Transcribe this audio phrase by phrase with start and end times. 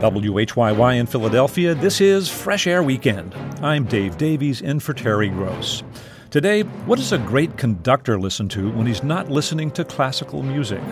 [0.00, 3.34] From WHYY in Philadelphia, this is Fresh Air Weekend.
[3.62, 5.82] I'm Dave Davies in for Terry Gross.
[6.30, 10.82] Today, what does a great conductor listen to when he's not listening to classical music?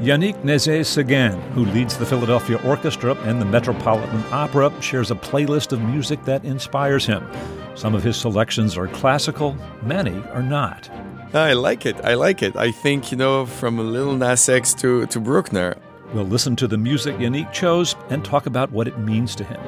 [0.00, 5.82] Yannick Nézet-Séguin, who leads the Philadelphia Orchestra and the Metropolitan Opera, shares a playlist of
[5.82, 7.28] music that inspires him.
[7.74, 10.88] Some of his selections are classical, many are not.
[11.34, 12.02] I like it.
[12.02, 12.56] I like it.
[12.56, 15.76] I think, you know, from Lil Nas X to, to Bruckner,
[16.12, 19.60] We'll listen to the music Yannick chose and talk about what it means to him.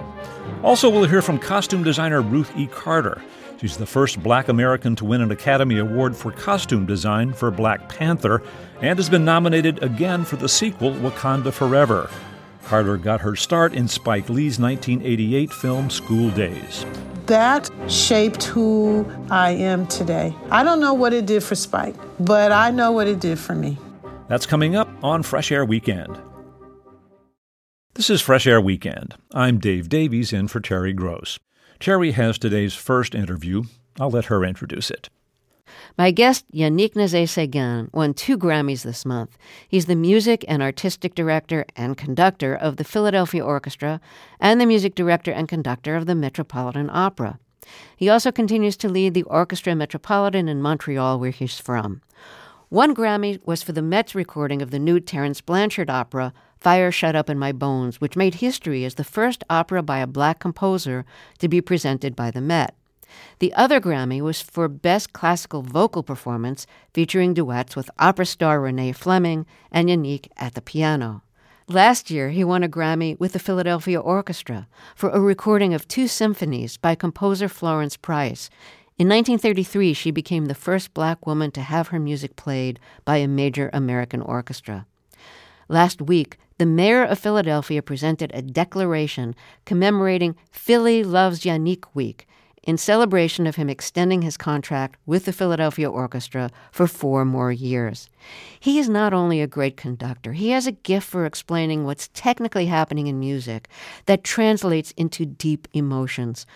[0.63, 2.67] Also, we'll hear from costume designer Ruth E.
[2.67, 3.21] Carter.
[3.61, 7.89] She's the first black American to win an Academy Award for costume design for Black
[7.89, 8.41] Panther
[8.81, 12.09] and has been nominated again for the sequel Wakanda Forever.
[12.65, 16.87] Carter got her start in Spike Lee's 1988 film School Daze.
[17.27, 20.35] That shaped who I am today.
[20.51, 23.55] I don't know what it did for Spike, but I know what it did for
[23.55, 23.77] me.
[24.29, 26.19] That's coming up on Fresh Air Weekend.
[27.99, 29.17] This is Fresh Air Weekend.
[29.35, 31.41] I'm Dave Davies in for Terry Gross.
[31.81, 33.65] Terry has today's first interview.
[33.99, 35.09] I'll let her introduce it.
[35.99, 39.37] My guest, Yannick Nézet-Séguin, won two Grammys this month.
[39.67, 44.01] He's the music and artistic director and conductor of the Philadelphia Orchestra
[44.39, 47.41] and the music director and conductor of the Metropolitan Opera.
[47.97, 52.03] He also continues to lead the Orchestra Metropolitan in Montreal, where he's from.
[52.69, 57.15] One Grammy was for the Met's recording of the new Terence Blanchard opera, Fire Shut
[57.15, 61.05] Up in My Bones, which made history as the first opera by a black composer
[61.39, 62.75] to be presented by the Met.
[63.39, 68.93] The other Grammy was for Best Classical Vocal Performance, featuring duets with opera star Renee
[68.93, 71.23] Fleming and Yannick at the piano.
[71.69, 76.09] Last year, he won a Grammy with the Philadelphia Orchestra for a recording of two
[76.09, 78.49] symphonies by composer Florence Price.
[78.99, 83.29] In 1933, she became the first black woman to have her music played by a
[83.29, 84.88] major American orchestra.
[85.69, 89.35] Last week, the mayor of Philadelphia presented a declaration
[89.67, 92.27] commemorating Philly Loves Yannick Week
[92.63, 98.09] in celebration of him extending his contract with the Philadelphia Orchestra for four more years.
[98.59, 102.67] He is not only a great conductor, he has a gift for explaining what's technically
[102.67, 103.69] happening in music
[104.07, 106.47] that translates into deep emotions.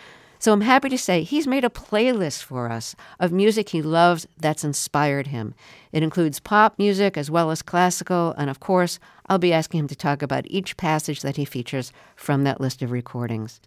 [0.42, 4.26] So I'm happy to say he's made a playlist for us of music he loves
[4.36, 5.54] that's inspired him.
[5.92, 8.98] It includes pop music as well as classical, and of course,
[9.32, 12.82] I'll be asking him to talk about each passage that he features from that list
[12.82, 13.62] of recordings.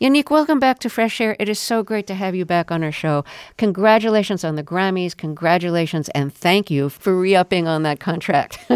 [0.00, 1.36] Yannick, welcome back to Fresh Air.
[1.38, 3.26] It is so great to have you back on our show.
[3.58, 5.14] Congratulations on the Grammys.
[5.14, 8.60] Congratulations and thank you for re upping on that contract.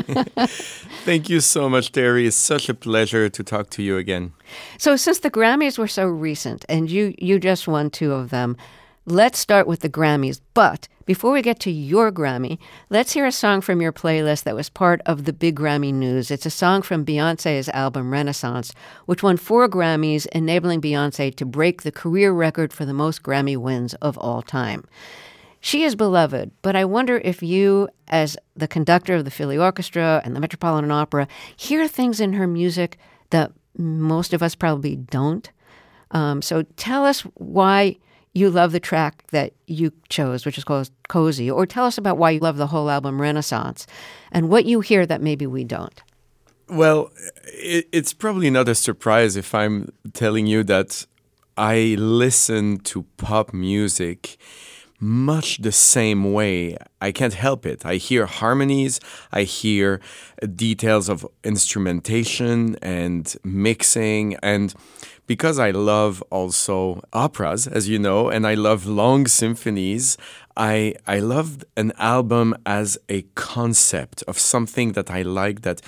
[1.07, 2.27] thank you so much, Terry.
[2.27, 4.35] It's such a pleasure to talk to you again.
[4.77, 8.59] So, since the Grammys were so recent and you, you just won two of them,
[9.07, 10.41] let's start with the Grammys.
[10.55, 14.55] But before we get to your Grammy, let's hear a song from your playlist that
[14.55, 16.31] was part of the big Grammy news.
[16.31, 18.73] It's a song from Beyonce's album Renaissance,
[19.05, 23.57] which won four Grammys, enabling Beyonce to break the career record for the most Grammy
[23.57, 24.85] wins of all time.
[25.61, 30.21] She is beloved, but I wonder if you, as the conductor of the Philly Orchestra
[30.25, 31.27] and the Metropolitan Opera,
[31.57, 32.99] hear things in her music
[33.31, 35.51] that most of us probably don't.
[36.11, 37.97] Um, so tell us why
[38.35, 42.19] you love the track that you chose, which is called Cozy, or tell us about
[42.19, 43.87] why you love the whole album Renaissance
[44.33, 46.03] and what you hear that maybe we don't.
[46.69, 47.13] Well,
[47.47, 51.07] it, it's probably not a surprise if I'm telling you that
[51.57, 54.37] I listen to pop music
[55.01, 56.77] much the same way.
[57.01, 57.85] I can't help it.
[57.85, 59.01] I hear harmonies,
[59.33, 60.01] I hear
[60.57, 64.75] details of instrumentation and mixing and
[65.27, 70.17] because I love also operas, as you know, and I love long symphonies,
[70.57, 75.81] I I love an album as a concept of something that I like that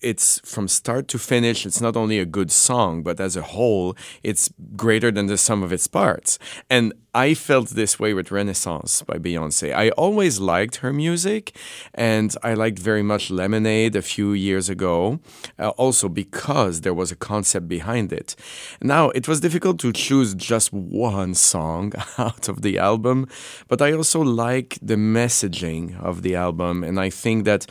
[0.00, 3.96] it's from start to finish it's not only a good song but as a whole
[4.22, 6.38] it's greater than the sum of its parts.
[6.68, 11.56] And i felt this way with renaissance by beyonce i always liked her music
[11.94, 15.18] and i liked very much lemonade a few years ago
[15.58, 18.36] uh, also because there was a concept behind it.
[18.82, 23.26] Now it was difficult to choose just one song out of the album
[23.68, 27.66] but i also like the messaging of the album and i think that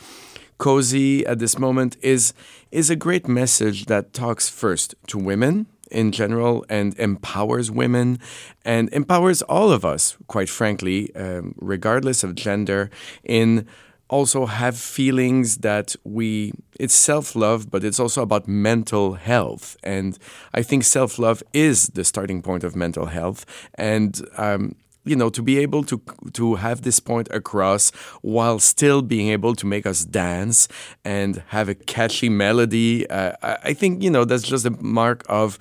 [0.58, 2.32] Cozy at this moment is
[2.70, 8.18] is a great message that talks first to women in general and empowers women
[8.64, 12.90] and empowers all of us, quite frankly, um, regardless of gender,
[13.22, 13.66] in
[14.08, 19.76] also have feelings that we it's self-love but it's also about mental health.
[19.82, 20.16] And
[20.54, 23.44] i think self-love is the starting point of mental health.
[23.74, 24.76] And um,
[25.06, 26.00] you know to be able to
[26.32, 27.90] to have this point across
[28.22, 30.68] while still being able to make us dance
[31.04, 35.58] and have a catchy melody uh, I, think you know that's just a mark of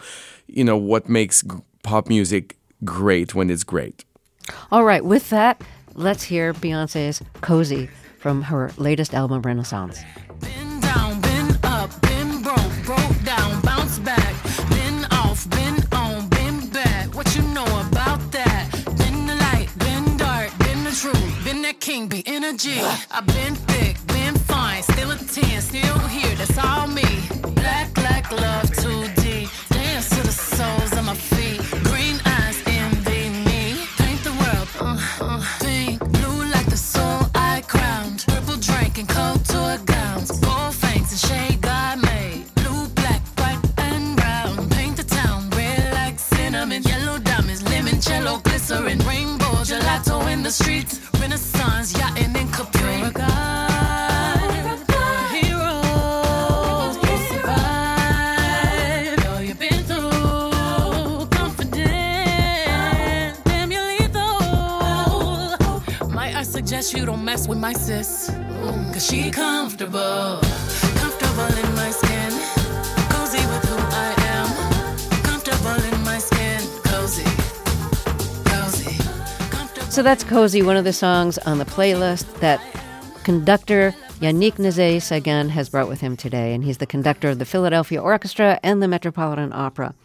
[0.47, 1.43] you know what makes
[1.83, 4.03] pop music great when it's great
[4.71, 5.61] All right, with that,
[5.93, 7.89] let's hear Beyonce's Cozy
[8.19, 9.99] from her latest album, Renaissance.
[22.45, 22.79] Energy.
[23.11, 27.03] I've been thick, been fine, still a 10, still here, that's all me.
[27.55, 29.49] Black, black love, 2D.
[29.69, 31.59] Dance to the soles of my feet.
[31.83, 33.87] Green eyes, envy me.
[33.97, 35.43] Paint the world, uh, uh.
[35.59, 38.23] Pink, blue like the soul I crowned.
[38.27, 40.31] Purple drink and toy gowns.
[40.39, 42.45] Gold fangs and shade God made.
[42.55, 44.69] Blue, black, white, and brown.
[44.69, 46.83] Paint the town red like cinnamon.
[46.83, 48.99] Yellow diamonds, lemon, cello, glycerin.
[48.99, 50.99] Rainbow, gelato in the streets.
[51.19, 52.34] Renaissance, yachting
[66.85, 68.29] Suggest you don't mess with my sis?
[68.29, 70.39] Mm, Cause she comfortable,
[71.01, 72.31] comfortable in my skin,
[73.09, 77.23] cozy with who I am, comfortable in my skin, cozy,
[78.45, 78.91] cozy.
[79.89, 82.61] So that's Cozy, one of the songs on the playlist that
[83.23, 86.53] conductor Yannick Nézet-Séguin has brought with him today.
[86.53, 89.95] And he's the conductor of the Philadelphia Orchestra and the Metropolitan Opera.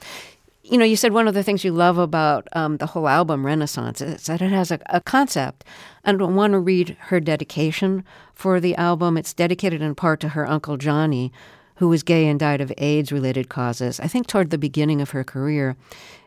[0.71, 3.45] You know, you said one of the things you love about um, the whole album,
[3.45, 5.65] Renaissance, is that it has a, a concept.
[6.05, 9.17] I want to read her dedication for the album.
[9.17, 11.33] It's dedicated in part to her uncle Johnny,
[11.79, 15.11] who was gay and died of AIDS related causes, I think toward the beginning of
[15.11, 15.77] her career.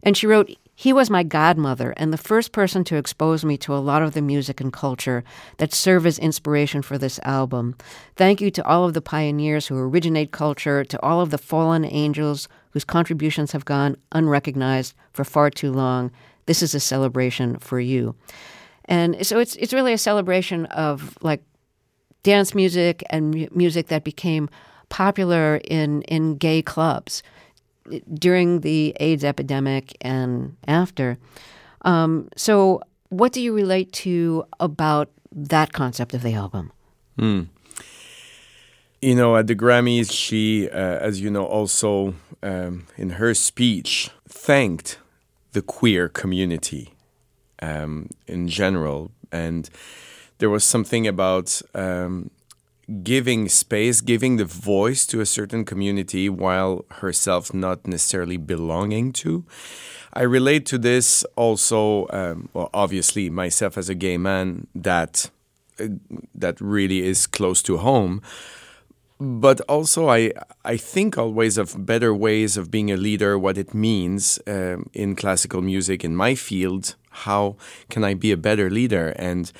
[0.03, 3.73] And she wrote, He was my godmother and the first person to expose me to
[3.73, 5.23] a lot of the music and culture
[5.55, 7.77] that serve as inspiration for this album.
[8.17, 11.85] Thank you to all of the pioneers who originate culture, to all of the fallen
[11.85, 16.11] angels whose contributions have gone unrecognized for far too long.
[16.45, 18.15] This is a celebration for you.
[18.85, 21.41] And so it's it's really a celebration of like
[22.23, 24.49] dance music and mu- music that became
[24.89, 27.23] popular in in gay clubs
[28.13, 31.17] during the AIDS epidemic and after.
[31.83, 36.71] Um, so, what do you relate to about that concept of the album?
[39.03, 44.09] You know, at the Grammys, she, uh, as you know, also um, in her speech
[44.27, 44.97] thanked
[45.51, 46.93] the queer community
[47.61, 49.11] um, in general.
[49.31, 49.69] And
[50.37, 52.31] there was something about um,
[53.03, 59.43] giving space, giving the voice to a certain community while herself not necessarily belonging to.
[60.13, 65.29] I relate to this also, um, well, obviously, myself as a gay man, that
[65.79, 65.87] uh,
[66.35, 68.21] that really is close to home
[69.23, 70.31] but also I
[70.65, 75.15] I think always of better ways of being a leader, what it means um, in
[75.15, 76.95] classical music in my field.
[77.25, 77.55] How
[77.89, 79.13] can I be a better leader?
[79.17, 79.51] And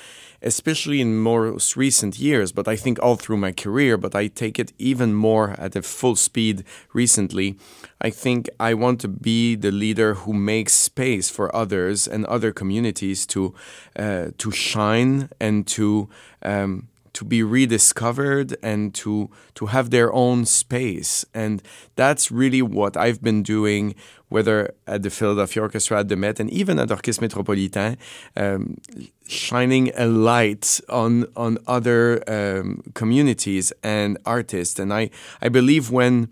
[0.41, 4.59] especially in most recent years, but I think all through my career, but I take
[4.59, 7.55] it even more at a full speed recently.
[8.01, 12.51] I think I want to be the leader who makes space for others and other
[12.51, 13.53] communities to
[13.95, 16.09] uh, to shine and to
[16.41, 21.25] um, to be rediscovered and to to have their own space.
[21.33, 21.61] And
[21.95, 23.95] that's really what I've been doing
[24.33, 27.97] whether at the Philadelphia Orchestra at the Met and even at Orchestre Métropolitain
[28.35, 28.77] um,
[29.27, 34.79] shining a light on on other um, communities and artists.
[34.79, 36.29] And I I believe when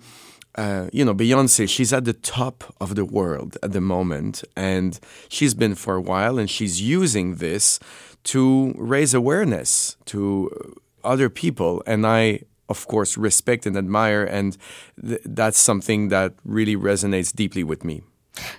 [0.55, 5.00] uh, you know, Beyonce, she's at the top of the world at the moment, and
[5.29, 7.79] she's been for a while, and she's using this
[8.23, 11.83] to raise awareness to other people.
[11.85, 14.57] And I, of course, respect and admire, and
[15.05, 18.01] th- that's something that really resonates deeply with me.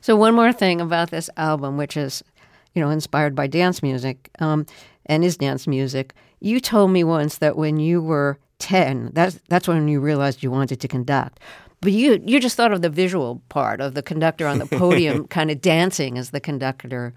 [0.00, 2.22] So, one more thing about this album, which is,
[2.74, 4.66] you know, inspired by dance music um,
[5.06, 6.14] and is dance music.
[6.40, 10.50] You told me once that when you were 10, that's, that's when you realized you
[10.50, 11.40] wanted to conduct.
[11.80, 15.26] But you, you just thought of the visual part of the conductor on the podium
[15.28, 17.12] kind of dancing as the conductor,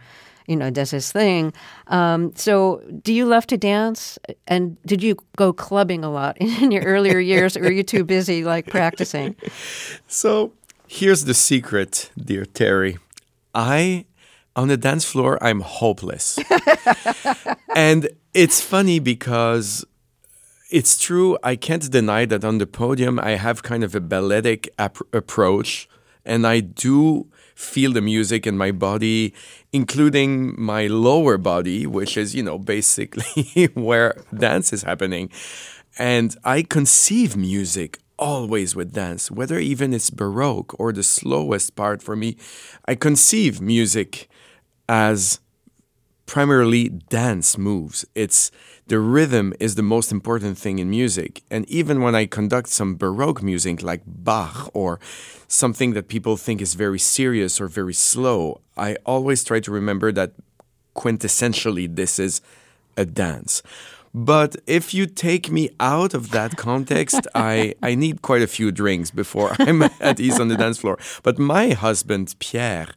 [0.48, 1.54] you know, does his thing.
[1.88, 4.20] Um, so, do you love to dance?
[4.48, 8.04] And did you go clubbing a lot in your earlier years, or were you too
[8.04, 9.36] busy like practicing?
[10.08, 10.54] So
[10.88, 12.98] here's the secret, dear Terry.
[13.54, 14.06] I,
[14.56, 16.38] on the dance floor, I'm hopeless.
[17.76, 19.86] and it's funny because
[20.70, 21.38] it's true.
[21.44, 25.88] I can't deny that on the podium, I have kind of a balletic ap- approach,
[26.26, 29.34] and I do feel the music in my body,
[29.74, 35.30] including my lower body, which is, you know, basically where dance is happening.
[35.98, 42.04] And I conceive music always with dance, whether even it's Baroque or the slowest part
[42.04, 42.38] for me.
[42.86, 44.30] I conceive music
[44.88, 45.40] as
[46.26, 48.06] primarily dance moves.
[48.16, 48.52] It's
[48.88, 51.42] the rhythm is the most important thing in music.
[51.50, 55.00] And even when I conduct some Baroque music like Bach or
[55.48, 60.12] something that people think is very serious or very slow, I always try to remember
[60.12, 60.34] that
[60.96, 62.42] quintessentially this is
[62.96, 63.64] a dance.
[64.14, 68.72] But if you take me out of that context, I, I need quite a few
[68.72, 70.98] drinks before I'm at ease on the dance floor.
[71.24, 72.90] But my husband, Pierre,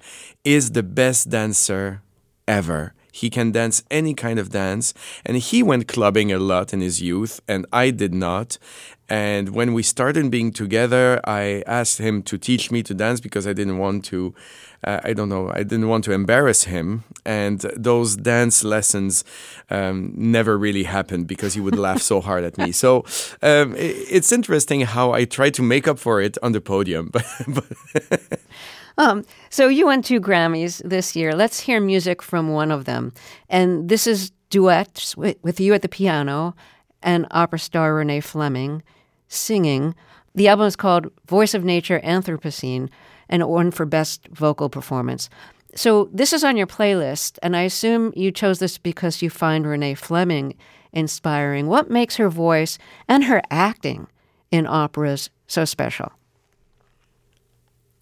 [0.45, 2.03] is the best dancer
[2.47, 2.93] ever.
[3.13, 4.95] He can dance any kind of dance.
[5.25, 8.59] And he went clubbing a lot in his youth, and I did not.
[9.09, 13.47] And when we started being together, I asked him to teach me to dance because
[13.47, 14.35] I didn't want to,
[14.85, 17.05] uh, I don't know, I didn't want to embarrass him.
[17.25, 19.25] And those dance lessons
[19.71, 22.71] um, never really happened because he would laugh so hard at me.
[22.71, 23.07] So
[23.41, 27.11] um, it, it's interesting how I try to make up for it on the podium.
[27.49, 28.41] But
[28.99, 31.33] Um, so you won two Grammys this year.
[31.33, 33.13] Let's hear music from one of them.
[33.49, 36.55] And this is duets with, with you at the piano
[37.03, 38.83] and opera star Renee Fleming
[39.29, 39.95] singing.
[40.35, 42.89] The album is called Voice of Nature Anthropocene
[43.29, 45.31] and it won for Best Vocal Performance.
[45.75, 49.67] So this is on your playlist, and I assume you chose this because you find
[49.67, 50.57] Renee Fleming
[50.93, 51.67] inspiring.
[51.67, 54.09] What makes her voice and her acting
[54.51, 56.13] in operas so special?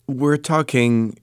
[0.07, 1.19] We're talking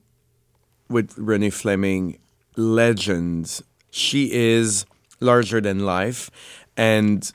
[0.90, 2.20] with Renee Fleming,
[2.56, 3.64] legends.
[3.90, 4.86] She is
[5.20, 6.30] larger than life.
[6.76, 7.32] And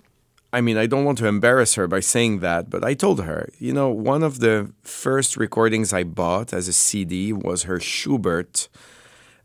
[0.53, 3.51] I mean, I don't want to embarrass her by saying that, but I told her,
[3.59, 8.69] you know, one of the first recordings I bought as a CD was her Schubert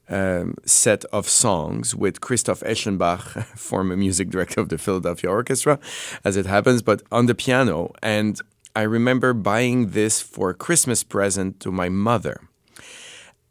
[0.10, 5.80] um, set of songs with Christoph Eschenbach, former music director of the Philadelphia Orchestra,
[6.24, 7.92] as it happens, but on the piano.
[8.02, 8.40] And
[8.76, 12.42] I remember buying this for a Christmas present to my mother.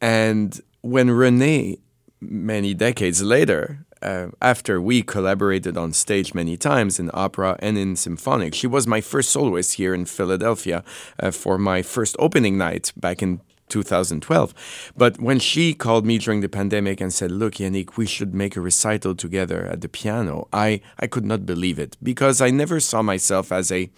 [0.00, 1.78] And when Renee,
[2.20, 7.94] many decades later, uh, after we collaborated on stage many times in opera and in
[7.94, 10.82] symphonic, she was my first soloist here in Philadelphia
[11.20, 14.92] uh, for my first opening night back in 2012.
[14.96, 18.56] But when she called me during the pandemic and said, Look, Yannick, we should make
[18.56, 22.80] a recital together at the piano, I, I could not believe it because I never
[22.80, 23.88] saw myself as a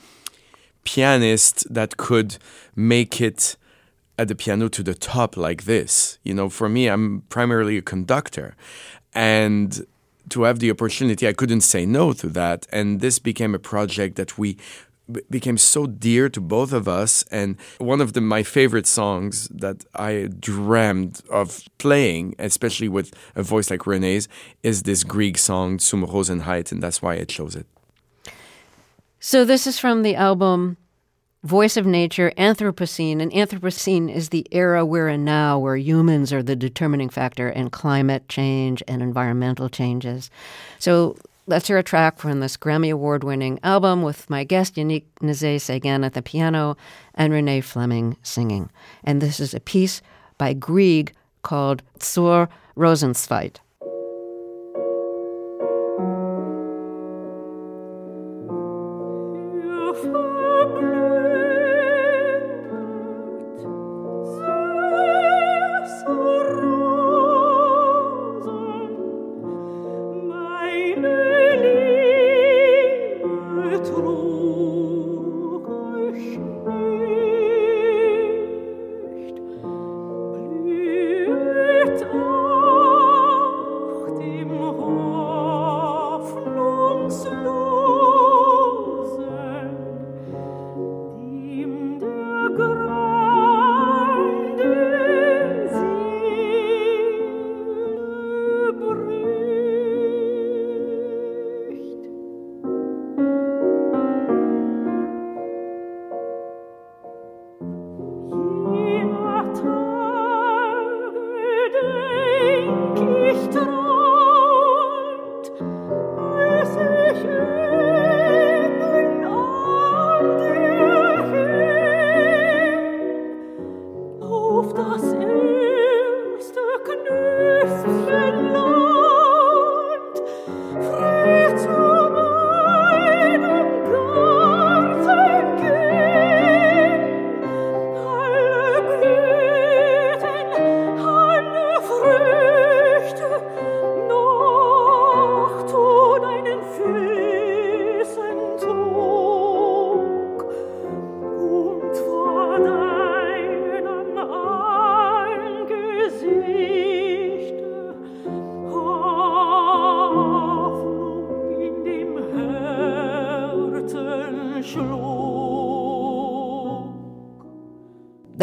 [0.84, 2.36] pianist that could
[2.76, 3.56] make it
[4.18, 6.18] at the piano to the top like this.
[6.22, 8.54] You know, for me, I'm primarily a conductor.
[9.14, 9.86] And
[10.30, 12.66] to have the opportunity, I couldn't say no to that.
[12.70, 14.56] And this became a project that we
[15.28, 19.84] became so dear to both of us and one of the, my favorite songs that
[19.94, 24.28] I dreamed of playing especially with a voice like Renee's
[24.62, 27.66] is this Grieg song Zur Rosenzeit and that's why I chose it
[29.26, 30.76] so this is from the album
[31.44, 33.22] Voice of Nature, Anthropocene.
[33.22, 37.70] And Anthropocene is the era we're in now, where humans are the determining factor in
[37.70, 40.30] climate change and environmental changes.
[40.78, 41.16] So
[41.46, 45.56] let's hear a track from this Grammy Award winning album with my guest Yannick Nézet
[45.56, 46.76] Séguin at the piano
[47.14, 48.68] and Renee Fleming singing.
[49.04, 50.02] And this is a piece
[50.36, 53.56] by Grieg called Zur Rosenzeit.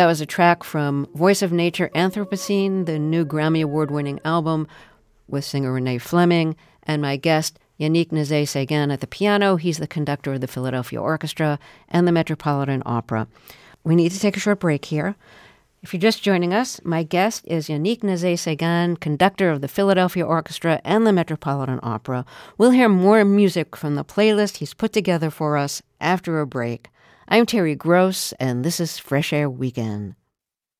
[0.01, 4.67] That was a track from Voice of Nature Anthropocene, the new Grammy Award winning album
[5.27, 9.57] with singer Renee Fleming, and my guest, Yannick Nézet Séguin, at the piano.
[9.57, 13.27] He's the conductor of the Philadelphia Orchestra and the Metropolitan Opera.
[13.83, 15.15] We need to take a short break here.
[15.83, 20.25] If you're just joining us, my guest is Yannick Nézet Séguin, conductor of the Philadelphia
[20.25, 22.25] Orchestra and the Metropolitan Opera.
[22.57, 26.89] We'll hear more music from the playlist he's put together for us after a break.
[27.33, 30.15] I'm Terry Gross, and this is Fresh Air Weekend.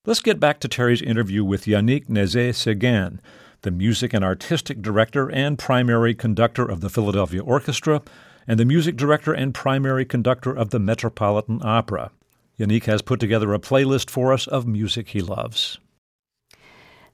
[0.05, 3.19] Let's get back to Terry's interview with Yannick Nézet Séguin,
[3.61, 8.01] the music and artistic director and primary conductor of the Philadelphia Orchestra,
[8.45, 12.11] and the music director and primary conductor of the Metropolitan Opera.
[12.59, 15.79] Yannick has put together a playlist for us of music he loves.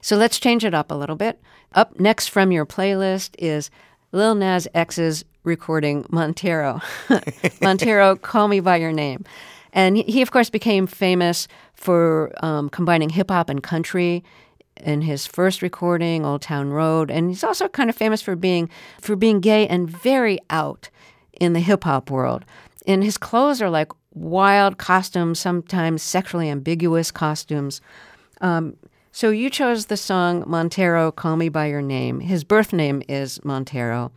[0.02, 1.40] So let's change it up a little bit.
[1.74, 3.70] Up next from your playlist is
[4.12, 6.82] Lil Nas X's recording Montero.
[7.62, 9.26] Montero, Call Me By Your Name.
[9.74, 14.24] And he, of course, became famous for um, combining hip hop and country
[14.84, 17.10] in his first recording, Old Town Road.
[17.10, 18.70] And he's also kind of famous for being
[19.02, 20.90] for being gay and very out
[21.40, 22.46] in the hip hop world.
[22.86, 27.82] And his clothes are like wild costumes, sometimes sexually ambiguous costumes.
[28.42, 28.76] Um,
[29.12, 32.20] so you chose the song Montero, Call Me By Your Name.
[32.20, 34.12] His birth name is Montero.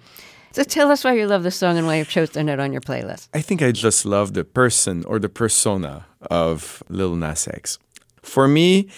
[0.52, 2.80] So tell us why you love the song and why you've chosen it on your
[2.80, 3.28] playlist.
[3.33, 7.78] I think I just love the person or the persona of Lil Nas X.
[8.23, 8.88] For me,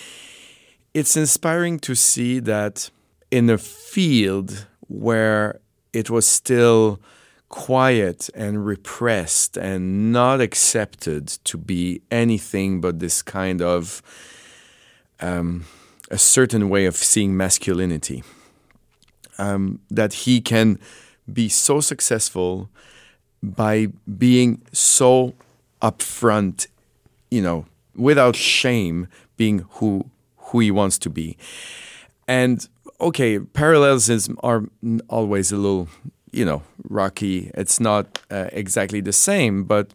[0.95, 2.91] it's inspiring to see that
[3.31, 5.61] in a field where
[5.93, 7.01] it was still
[7.51, 14.03] quiet and repressed and not accepted to be anything but this kind of
[15.21, 15.67] um,
[16.11, 18.25] a certain way of seeing masculinity.
[19.39, 20.79] Um, that he can
[21.31, 22.69] be so successful
[23.43, 25.35] by being so
[25.81, 26.69] upfront,
[27.31, 31.37] you know, without shame, being who who he wants to be.
[32.29, 32.67] And
[33.01, 34.65] okay, parallelisms are
[35.09, 35.89] always a little,
[36.31, 37.51] you know, rocky.
[37.55, 39.93] It's not uh, exactly the same, but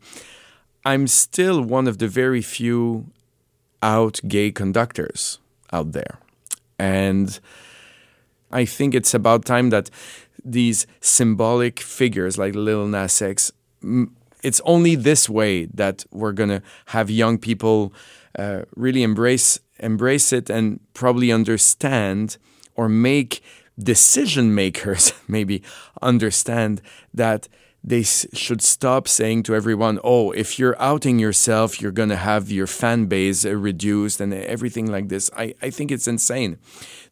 [0.84, 3.08] I'm still one of the very few
[3.82, 5.40] out gay conductors
[5.72, 6.18] out there.
[6.80, 7.40] And
[8.52, 9.90] I think it's about time that
[10.52, 13.52] these symbolic figures like Lil Nas X,
[14.42, 17.94] it's only this way that we're to have young people
[18.38, 22.38] uh, really embrace embrace it and probably understand
[22.76, 23.42] or make
[23.78, 25.62] decision makers maybe
[26.02, 26.82] understand
[27.14, 27.48] that
[27.84, 32.52] they should stop saying to everyone, oh, if you're outing yourself, you're going to have
[32.52, 35.30] your fan base uh, reduced and everything like this.
[35.38, 36.58] I, I think it's insane.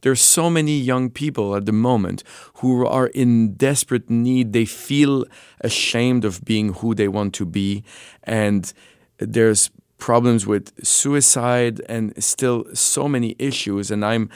[0.01, 2.23] There's so many young people at the moment
[2.55, 4.53] who are in desperate need.
[4.53, 5.25] They feel
[5.61, 7.83] ashamed of being who they want to be.
[8.23, 8.71] And
[9.17, 13.91] there's problems with suicide and still so many issues.
[13.91, 14.29] And I'm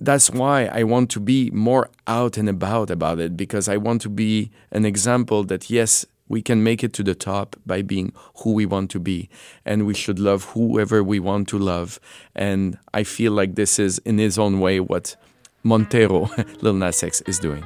[0.00, 4.02] that's why I want to be more out and about about it because I want
[4.02, 8.12] to be an example that yes, we can make it to the top by being
[8.38, 9.28] who we want to be
[9.64, 12.00] and we should love whoever we want to love.
[12.34, 15.16] And I feel like this is in his own way what
[15.62, 16.30] Montero,
[16.60, 17.64] Lil Nas X, is doing.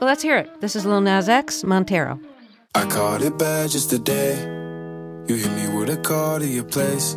[0.00, 0.60] Well, let's hear it.
[0.60, 2.20] This is Lil Nas X, Montero.
[2.74, 4.36] I caught it bad just today.
[5.28, 7.16] You hit me with a call to your place.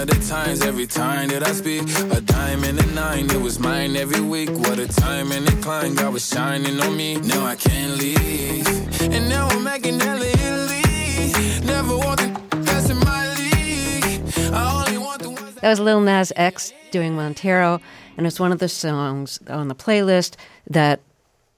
[0.00, 1.82] of the times every time that I speak.
[2.10, 4.50] A diamond and a nine, it was mine every week.
[4.50, 7.16] What a time and a climb, God was shining on me.
[7.16, 8.66] Now I can't leave.
[9.02, 11.66] And now I'm making hella Italy.
[11.66, 14.22] Never want the in my league.
[14.52, 15.54] I only want the ones.
[15.56, 17.80] That was Lil Nas X doing Montero,
[18.16, 20.36] and it's one of the songs on the playlist
[20.70, 21.00] that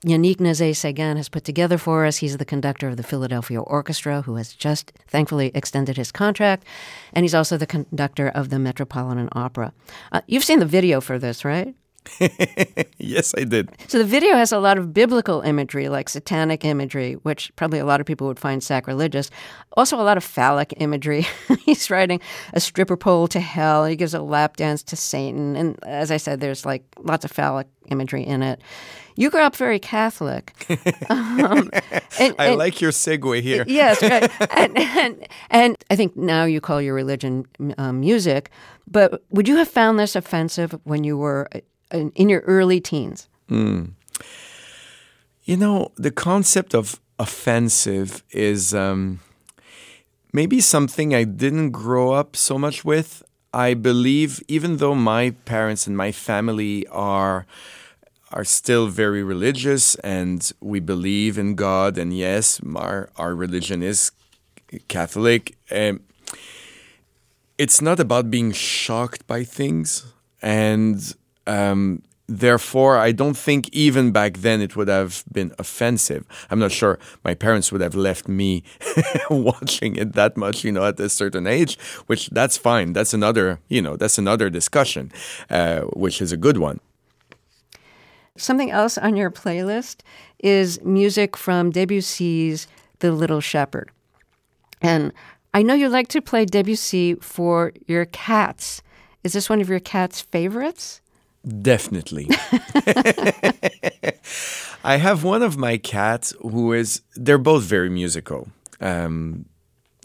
[0.05, 2.17] Yannick Nézet-Séguin has put together for us.
[2.17, 6.67] He's the conductor of the Philadelphia Orchestra, who has just thankfully extended his contract,
[7.13, 9.73] and he's also the conductor of the Metropolitan Opera.
[10.11, 11.77] Uh, you've seen the video for this, right?
[12.99, 13.71] yes, I did.
[13.89, 17.85] So the video has a lot of biblical imagery, like satanic imagery, which probably a
[17.85, 19.31] lot of people would find sacrilegious.
[19.77, 21.27] Also, a lot of phallic imagery.
[21.61, 22.21] He's riding
[22.53, 23.85] a stripper pole to hell.
[23.85, 25.57] He gives a lap dance to Satan.
[25.57, 28.61] And as I said, there's like lots of phallic imagery in it.
[29.15, 30.55] You grew up very Catholic.
[31.11, 31.71] um,
[32.19, 33.65] and, I and, like your segue here.
[33.67, 34.31] yes, right.
[34.57, 38.51] and, and, and, I think now you call your religion um, music.
[38.91, 41.49] But would you have found this offensive when you were
[41.93, 43.29] in, your early teens?
[43.49, 43.93] Mm.
[45.45, 49.21] You know, the concept of offensive is um,
[50.33, 53.23] maybe something I didn't grow up so much with.
[53.55, 57.47] I believe, even though my parents and my family are
[58.33, 64.11] are still very religious and we believe in God, and yes, our, our religion is
[64.89, 65.55] Catholic.
[65.71, 66.01] Um,
[67.59, 70.07] it's not about being shocked by things,
[70.41, 71.15] and
[71.47, 76.27] um, therefore, I don't think even back then it would have been offensive.
[76.51, 78.63] I'm not sure my parents would have left me
[79.31, 82.93] watching it that much, you know, at a certain age, which that's fine.
[82.93, 85.13] That's another, you know, that's another discussion,
[85.51, 86.81] uh, which is a good one.
[88.37, 90.01] Something else on your playlist
[90.39, 92.67] is music from Debussy's
[93.01, 93.91] The Little Shepherd.
[94.81, 95.13] And
[95.53, 98.83] I know you like to play Debussy for your cats.
[99.23, 101.02] Is this one of your cat's favorites?
[101.47, 102.29] Definitely.
[104.85, 108.49] I have one of my cats who is, they're both very musical.
[108.81, 109.47] Um,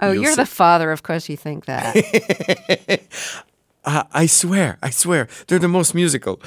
[0.01, 1.95] oh, you're the father, of course you think that.
[3.85, 6.41] uh, I swear, I swear, they're the most musical.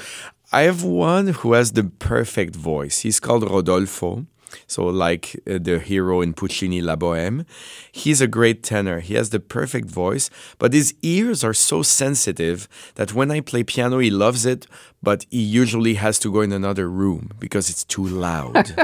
[0.51, 2.99] I have one who has the perfect voice.
[2.99, 4.25] He's called Rodolfo.
[4.67, 7.45] So, like uh, the hero in Puccini La Boheme,
[7.91, 8.99] he's a great tenor.
[8.99, 13.63] He has the perfect voice, but his ears are so sensitive that when I play
[13.63, 14.67] piano, he loves it,
[15.03, 18.75] but he usually has to go in another room because it's too loud.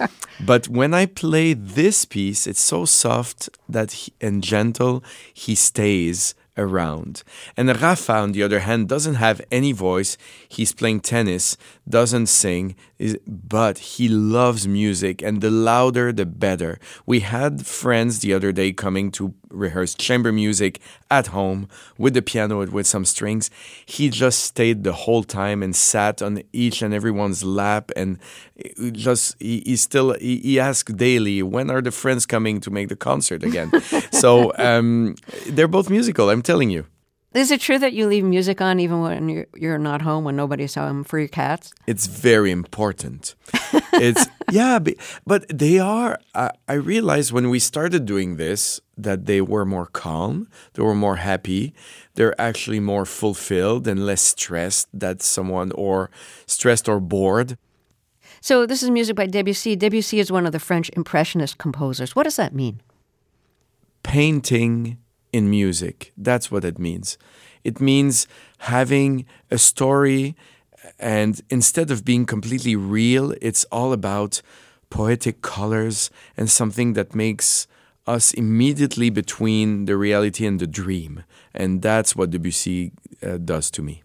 [0.44, 6.34] but when I play this piece, it's so soft that he, and gentle, he stays
[6.56, 7.22] around.
[7.56, 10.16] And Rafa, on the other hand, doesn't have any voice.
[10.48, 11.56] He's playing tennis,
[11.88, 12.76] doesn't sing,
[13.26, 16.78] but he loves music, and the louder, the better.
[17.04, 20.80] We had friends the other day coming to rehearse chamber music
[21.10, 23.50] at home with the piano and with some strings.
[23.84, 28.18] He just stayed the whole time and sat on each and everyone's lap, and
[28.92, 32.88] just he, he still he, he asked daily, "When are the friends coming to make
[32.88, 33.70] the concert again?"
[34.12, 36.30] so um, they're both musical.
[36.30, 36.86] I'm telling you.
[37.36, 40.36] Is it true that you leave music on even when you're, you're not home when
[40.36, 41.70] nobody's home for your cats?
[41.86, 43.34] It's very important.
[43.92, 44.78] it's yeah,
[45.26, 46.18] but they are.
[46.34, 50.94] I, I realized when we started doing this that they were more calm, they were
[50.94, 51.74] more happy,
[52.14, 56.10] they're actually more fulfilled and less stressed that someone or
[56.46, 57.58] stressed or bored.
[58.40, 59.76] So this is music by Debussy.
[59.76, 62.14] Debussy is one of the French impressionist composers.
[62.14, 62.80] What does that mean?
[64.02, 64.98] Painting
[65.32, 66.12] in music.
[66.16, 67.18] That's what it means.
[67.64, 68.28] It means
[68.58, 70.36] having a story,
[70.98, 74.40] and instead of being completely real, it's all about
[74.88, 77.66] poetic colors and something that makes
[78.06, 81.24] us immediately between the reality and the dream.
[81.54, 82.92] And that's what Debussy
[83.22, 84.02] uh, does to me.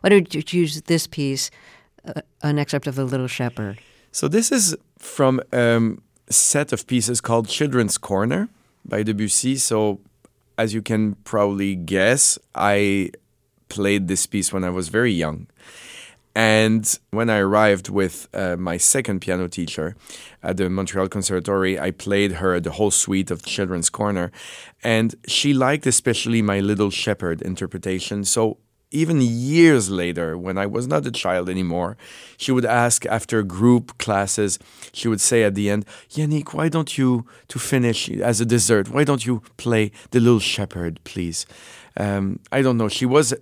[0.00, 1.50] Why did you choose this piece,
[2.04, 3.78] uh, an excerpt of The Little Shepherd?
[4.10, 8.48] So, this is from um, a set of pieces called Children's Corner
[8.84, 9.56] by Debussy.
[9.56, 10.00] So,
[10.58, 13.10] as you can probably guess, I
[13.68, 15.46] played this piece when I was very young.
[16.36, 19.96] And when I arrived with uh, my second piano teacher
[20.42, 24.30] at the Montreal Conservatory, I played her the whole suite of Children's Corner.
[24.84, 28.22] And she liked especially my Little Shepherd interpretation.
[28.24, 28.58] So
[28.90, 31.96] even years later, when I was not a child anymore,
[32.36, 34.58] she would ask after group classes,
[34.92, 38.90] she would say at the end, Yannick, why don't you, to finish as a dessert,
[38.90, 41.46] why don't you play The Little Shepherd, please?
[41.96, 42.88] Um, I don't know.
[42.88, 43.34] She was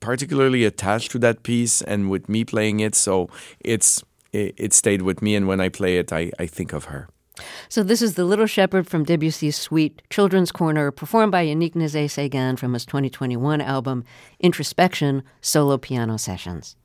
[0.00, 3.28] particularly attached to that piece and with me playing it, so
[3.60, 5.34] it's it, it stayed with me.
[5.34, 7.08] And when I play it, I, I think of her.
[7.68, 12.58] So this is The Little Shepherd from Debussy's suite, Children's Corner, performed by Yannick Nézet-Séguin
[12.58, 14.04] from his 2021 album,
[14.40, 16.76] Introspection Solo Piano Sessions.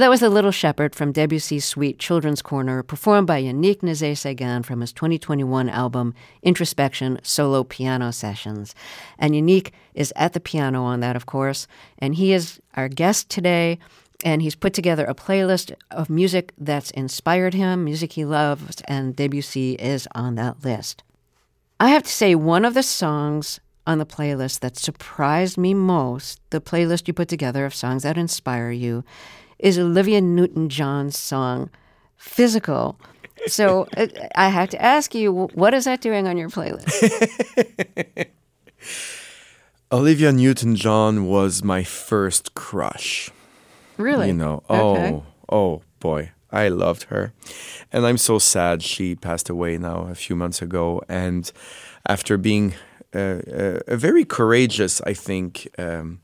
[0.00, 4.64] So that was The Little Shepherd from Debussy's suite Children's Corner, performed by Yannick Nézet-Séguin
[4.64, 8.74] from his 2021 album Introspection Solo Piano Sessions.
[9.18, 11.66] And Yannick is at the piano on that, of course,
[11.98, 13.78] and he is our guest today.
[14.24, 19.14] And he's put together a playlist of music that's inspired him, music he loves, and
[19.14, 21.02] Debussy is on that list.
[21.78, 26.40] I have to say, one of the songs on the playlist that surprised me most,
[26.48, 29.04] the playlist you put together of songs that inspire you,
[29.60, 31.70] is Olivia Newton John's song
[32.16, 32.98] Physical.
[33.46, 38.26] So uh, I have to ask you, what is that doing on your playlist?
[39.92, 43.30] Olivia Newton John was my first crush.
[43.96, 44.28] Really?
[44.28, 45.12] You know, Okay.
[45.12, 47.32] oh, oh boy, I loved her.
[47.92, 51.02] And I'm so sad she passed away now a few months ago.
[51.08, 51.50] And
[52.06, 52.74] after being
[53.14, 56.20] uh, uh, a very courageous, I think, um,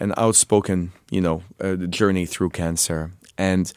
[0.00, 3.12] and outspoken, you know, uh, journey through cancer.
[3.38, 3.72] And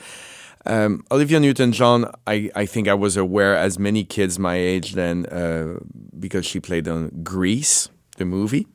[0.66, 5.26] um, Olivia Newton-John, I, I think I was aware as many kids my age then
[5.26, 5.80] uh,
[6.18, 8.68] because she played on Grease, the movie,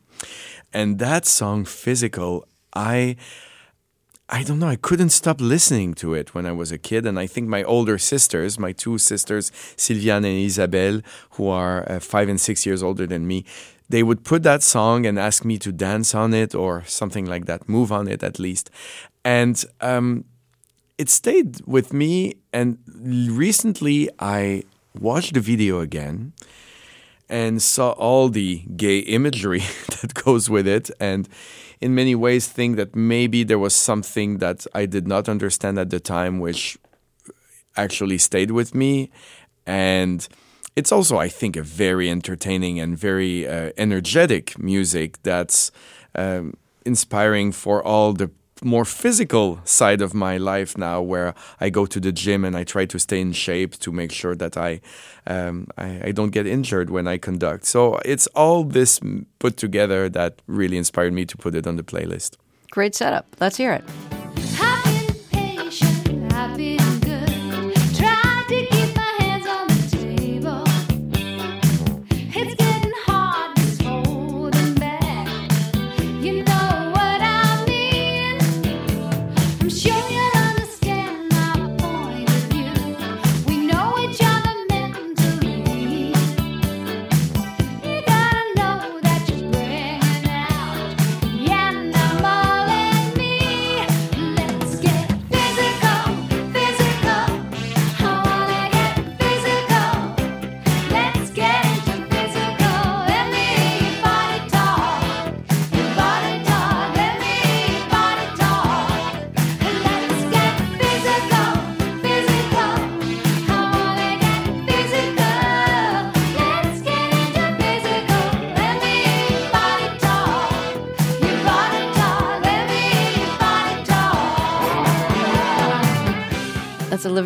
[0.72, 3.16] and that song "Physical," I
[4.28, 4.68] I don't know.
[4.68, 7.62] I couldn't stop listening to it when I was a kid, and I think my
[7.62, 12.82] older sisters, my two sisters, Sylviane and Isabelle, who are uh, five and six years
[12.82, 13.46] older than me,
[13.88, 17.46] they would put that song and ask me to dance on it or something like
[17.46, 18.70] that, move on it at least,
[19.24, 20.24] and um,
[20.98, 22.34] it stayed with me.
[22.52, 24.64] And recently, I
[24.98, 26.32] watched the video again
[27.28, 29.60] and saw all the gay imagery
[30.00, 31.28] that goes with it and
[31.80, 35.90] in many ways think that maybe there was something that I did not understand at
[35.90, 36.78] the time which
[37.76, 39.10] actually stayed with me
[39.66, 40.26] and
[40.78, 45.72] it's also I think a very entertaining and very uh, energetic music that's
[46.14, 48.30] um, inspiring for all the
[48.62, 52.64] more physical side of my life now where I go to the gym and I
[52.64, 54.80] try to stay in shape to make sure that I
[55.26, 57.64] um, I, I don't get injured when I conduct.
[57.66, 59.00] So it's all this
[59.38, 62.36] put together that really inspired me to put it on the playlist.
[62.70, 63.26] Great setup.
[63.40, 64.17] Let's hear it.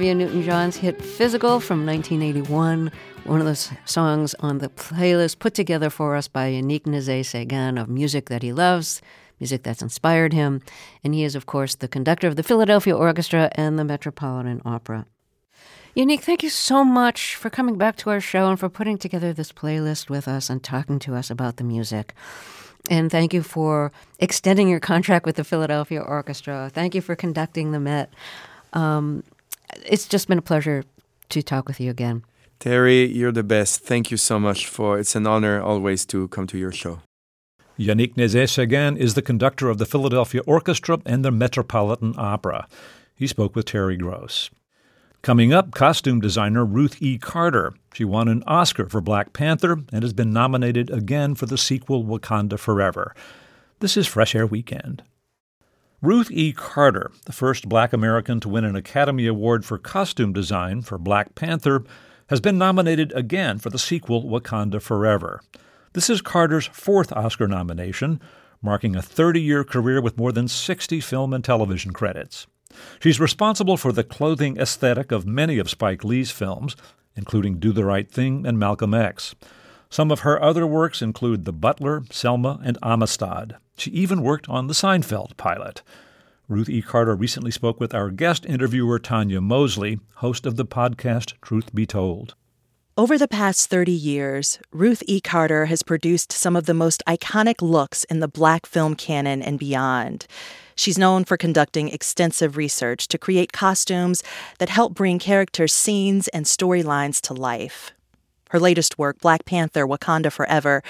[0.02, 2.90] Olivia Newton John's hit Physical from 1981,
[3.22, 7.88] one of those songs on the playlist put together for us by Yannick Nézet-Séguin of
[7.88, 9.00] music that he loves,
[9.38, 10.60] music that's inspired him.
[11.04, 15.06] And he is, of course, the conductor of the Philadelphia Orchestra and the Metropolitan Opera.
[15.96, 19.32] Yannick, thank you so much for coming back to our show and for putting together
[19.32, 22.12] this playlist with us and talking to us about the music.
[22.90, 26.72] And thank you for extending your contract with the Philadelphia Orchestra.
[26.74, 28.12] Thank you for conducting the Met.
[28.72, 29.22] Um,
[29.84, 30.84] it's just been a pleasure
[31.30, 32.24] to talk with you again.
[32.58, 33.80] Terry, you're the best.
[33.80, 37.00] Thank you so much for it's an honor always to come to your show.
[37.78, 42.68] Yannick Nézet-Séguin is the conductor of the Philadelphia Orchestra and the Metropolitan Opera.
[43.14, 44.50] He spoke with Terry Gross.
[45.22, 47.16] Coming up, costume designer Ruth E.
[47.16, 47.74] Carter.
[47.94, 52.04] She won an Oscar for Black Panther and has been nominated again for the sequel
[52.04, 53.14] Wakanda Forever.
[53.80, 55.02] This is Fresh Air Weekend.
[56.02, 56.52] Ruth E.
[56.52, 61.36] Carter, the first black American to win an Academy Award for costume design for Black
[61.36, 61.84] Panther,
[62.26, 65.40] has been nominated again for the sequel Wakanda Forever.
[65.92, 68.20] This is Carter's fourth Oscar nomination,
[68.60, 72.48] marking a 30 year career with more than 60 film and television credits.
[72.98, 76.74] She's responsible for the clothing aesthetic of many of Spike Lee's films,
[77.14, 79.36] including Do the Right Thing and Malcolm X.
[79.92, 83.56] Some of her other works include The Butler, Selma, and Amistad.
[83.76, 85.82] She even worked on the Seinfeld pilot.
[86.48, 86.80] Ruth E.
[86.80, 91.84] Carter recently spoke with our guest interviewer Tanya Mosley, host of the podcast Truth Be
[91.84, 92.34] Told.
[92.96, 95.20] Over the past 30 years, Ruth E.
[95.20, 99.58] Carter has produced some of the most iconic looks in the black film canon and
[99.58, 100.26] beyond.
[100.74, 104.22] She's known for conducting extensive research to create costumes
[104.56, 107.92] that help bring characters' scenes and storylines to life.
[108.52, 110.82] Her latest work, Black Panther Wakanda Forever,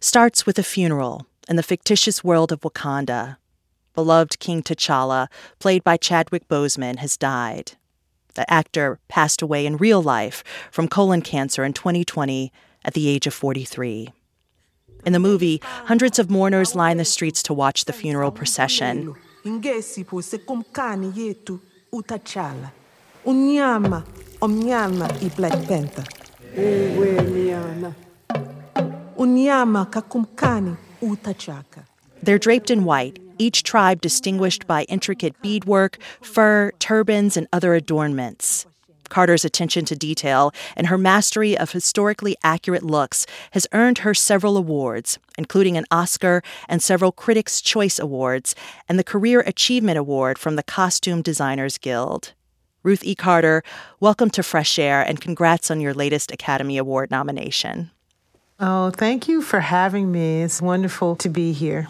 [0.00, 3.36] starts with a funeral in the fictitious world of Wakanda.
[3.94, 5.28] Beloved King T'Challa,
[5.58, 7.72] played by Chadwick Boseman, has died.
[8.36, 12.50] The actor passed away in real life from colon cancer in 2020
[12.86, 14.08] at the age of 43.
[15.04, 19.14] In the movie, hundreds of mourners line the streets to watch the funeral procession.
[32.22, 38.66] They're draped in white, each tribe distinguished by intricate beadwork, fur, turbans, and other adornments.
[39.08, 44.56] Carter's attention to detail and her mastery of historically accurate looks has earned her several
[44.56, 48.54] awards, including an Oscar and several Critics' Choice Awards
[48.88, 52.32] and the Career Achievement Award from the Costume Designers Guild.
[52.82, 53.14] Ruth E.
[53.14, 53.62] Carter,
[54.00, 57.90] welcome to Fresh Air and congrats on your latest Academy Award nomination.
[58.58, 60.42] Oh, thank you for having me.
[60.42, 61.88] It's wonderful to be here.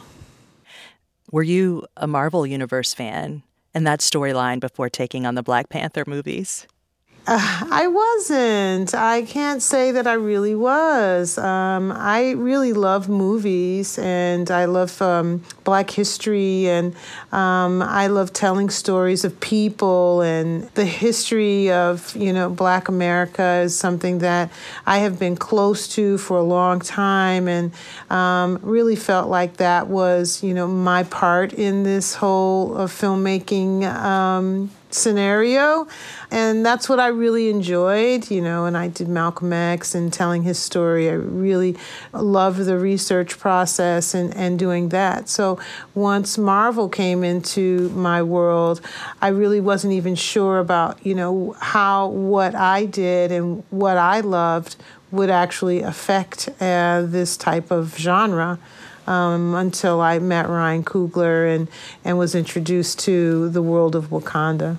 [1.31, 6.03] Were you a Marvel Universe fan and that storyline before taking on the Black Panther
[6.09, 6.67] movies?
[7.31, 8.93] Uh, I wasn't.
[8.95, 11.39] I can't say that I really was.
[11.39, 16.95] Um, I really love movies and I love um, Black history and
[17.31, 23.63] um, I love telling stories of people and the history of you know Black America
[23.65, 24.51] is something that
[24.85, 27.73] I have been close to for a long time and
[28.11, 33.85] um, really felt like that was you know my part in this whole uh, filmmaking
[33.85, 35.87] um, scenario.
[36.31, 40.43] And that's what I really enjoyed, you know, and I did Malcolm X and telling
[40.43, 41.09] his story.
[41.09, 41.77] I really
[42.13, 45.29] loved the research process and, and doing that.
[45.29, 45.59] So
[45.95, 48.81] once Marvel came into my world,
[49.21, 54.21] I really wasn't even sure about, you know, how what I did and what I
[54.21, 54.77] loved
[55.11, 58.59] would actually affect uh, this type of genre.
[59.11, 61.67] Um, until I met Ryan Coogler and,
[62.05, 64.79] and was introduced to the world of Wakanda.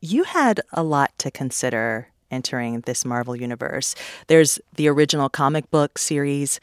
[0.00, 3.94] You had a lot to consider entering this Marvel universe.
[4.28, 6.58] There's the original comic book series,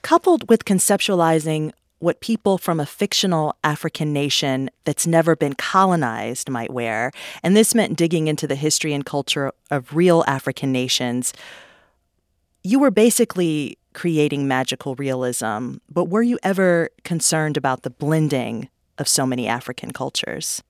[0.00, 6.72] coupled with conceptualizing what people from a fictional African nation that's never been colonized might
[6.72, 7.12] wear.
[7.42, 11.34] And this meant digging into the history and culture of real African nations.
[12.62, 19.08] You were basically creating magical realism, but were you ever concerned about the blending of
[19.08, 20.62] so many African cultures?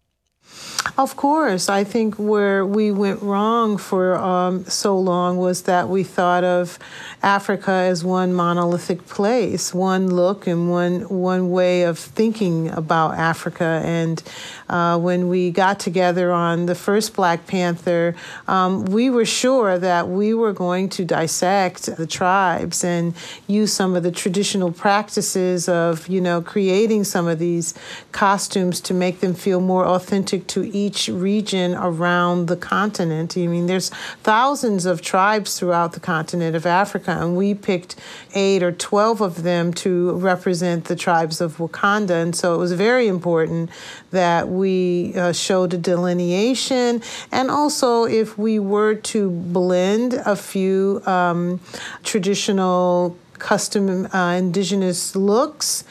[0.99, 6.03] Of course, I think where we went wrong for um, so long was that we
[6.05, 6.79] thought of
[7.23, 13.83] Africa as one monolithic place, one look and one one way of thinking about Africa.
[13.85, 14.23] And
[14.71, 18.15] uh, when we got together on the first Black Panther,
[18.49, 23.15] um, we were sure that we were going to dissect the tribes and
[23.47, 27.75] use some of the traditional practices of you know creating some of these
[28.13, 33.37] costumes to make them feel more authentic to each region around the continent.
[33.37, 33.91] I mean, there's
[34.23, 37.97] thousands of tribes throughout the continent of Africa, and we picked
[38.35, 42.23] eight or 12 of them to represent the tribes of Wakanda.
[42.23, 43.71] And so it was very important
[44.11, 47.03] that we uh, showed a delineation.
[47.33, 51.61] And also, if we were to blend a few um,
[52.03, 55.85] traditional custom uh, indigenous looks,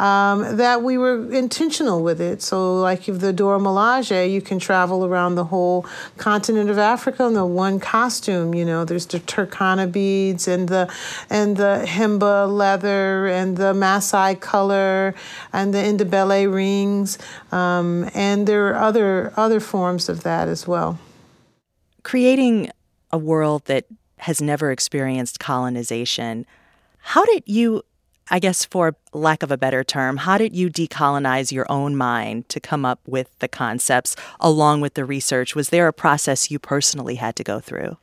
[0.00, 2.40] um, that we were intentional with it.
[2.40, 5.84] So, like if the Dora Milaje, you can travel around the whole
[6.16, 8.54] continent of Africa in the one costume.
[8.54, 10.90] You know, there's the Turkana beads and the
[11.28, 15.14] and the Himba leather and the Maasai color
[15.52, 17.18] and the Ndebele rings,
[17.52, 20.98] um, and there are other other forms of that as well.
[22.02, 22.70] Creating
[23.10, 23.84] a world that
[24.20, 26.46] has never experienced colonization,
[27.00, 27.82] how did you
[28.30, 32.48] I guess, for lack of a better term, how did you decolonize your own mind
[32.50, 35.56] to come up with the concepts along with the research?
[35.56, 37.96] Was there a process you personally had to go through?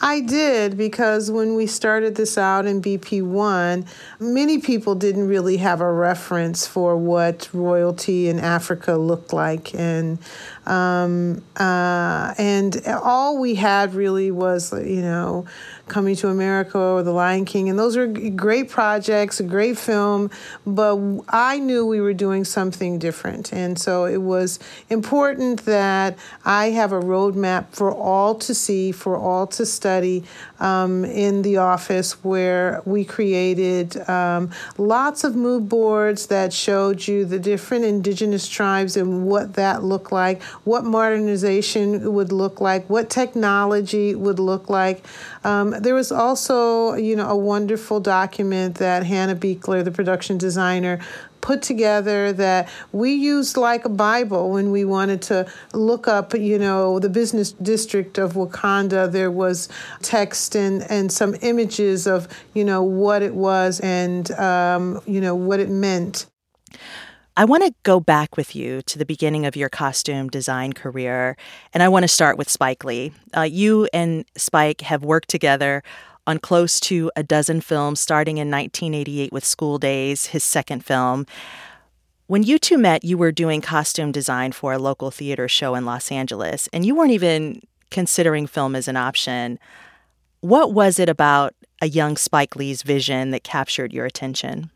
[0.00, 3.86] I did because when we started this out in BP1,
[4.20, 9.74] many people didn't really have a reference for what royalty in Africa looked like.
[9.74, 10.18] And
[10.66, 15.46] Um, uh, and all we had really was, you know,
[15.88, 17.68] Coming to America or The Lion King.
[17.68, 20.30] And those g- great projects, a great film,
[20.66, 20.98] but
[21.28, 23.52] I knew we were doing something different.
[23.52, 24.58] And so it was
[24.90, 30.24] important that I have a roadmap for all to see, for all to study
[30.58, 37.24] um, in the office where we created um, lots of mood boards that showed you
[37.24, 43.10] the different indigenous tribes and what that looked like, what modernization would look like, what
[43.10, 45.04] technology would look like.
[45.44, 51.00] Um, there was also, you know, a wonderful document that Hannah Beachler, the production designer,
[51.46, 56.58] put together that we used like a Bible when we wanted to look up, you
[56.58, 59.10] know, the business district of Wakanda.
[59.10, 59.68] There was
[60.02, 65.36] text and, and some images of, you know, what it was and, um, you know,
[65.36, 66.26] what it meant.
[67.38, 71.36] I want to go back with you to the beginning of your costume design career,
[71.74, 73.12] and I want to start with Spike Lee.
[73.36, 75.82] Uh, you and Spike have worked together
[76.26, 81.26] on close to a dozen films, starting in 1988 with School Daze, his second film.
[82.26, 85.84] When you two met, you were doing costume design for a local theater show in
[85.84, 87.60] Los Angeles, and you weren't even
[87.90, 89.58] considering film as an option.
[90.40, 94.70] What was it about a young Spike Lee's vision that captured your attention?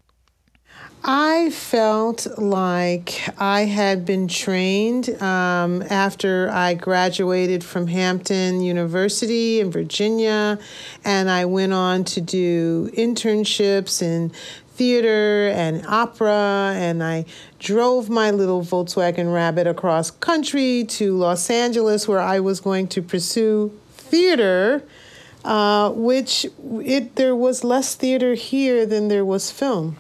[1.03, 9.70] I felt like I had been trained um, after I graduated from Hampton University in
[9.70, 10.59] Virginia,
[11.03, 14.30] and I went on to do internships in
[14.74, 17.24] theater and opera, and I
[17.59, 23.01] drove my little Volkswagen Rabbit across country to Los Angeles, where I was going to
[23.01, 24.82] pursue theater.
[25.42, 26.44] Uh, which
[26.84, 29.96] it there was less theater here than there was film.